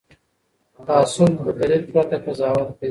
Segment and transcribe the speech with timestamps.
[0.87, 2.73] تعصب له دلیل پرته قضاوت دی